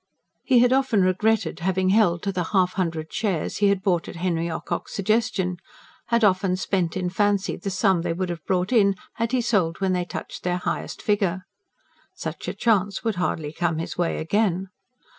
He 0.43 0.57
had 0.57 0.73
often 0.73 1.03
regretted 1.03 1.59
having 1.59 1.89
held 1.89 2.23
to 2.23 2.31
the 2.31 2.45
half 2.55 2.73
hundred 2.73 3.13
shares 3.13 3.57
he 3.57 3.67
had 3.67 3.83
bought 3.83 4.07
at 4.07 4.15
Henry 4.15 4.49
Ocock's 4.49 4.93
suggestion; 4.95 5.57
had 6.07 6.23
often 6.23 6.55
spent 6.55 6.97
in 6.97 7.07
fancy 7.11 7.55
the 7.55 7.69
sum 7.69 8.01
they 8.01 8.11
would 8.11 8.29
have 8.29 8.43
brought 8.47 8.71
in, 8.73 8.95
had 9.17 9.31
he 9.31 9.41
sold 9.41 9.79
when 9.79 9.93
they 9.93 10.05
touched 10.05 10.41
their 10.41 10.57
highest 10.57 11.03
figure. 11.03 11.45
Such 12.15 12.47
a 12.47 12.53
chance 12.55 13.03
would 13.03 13.17
hardly 13.17 13.53
come 13.53 13.77
his 13.77 13.95
way 13.95 14.17
again. 14.17 14.69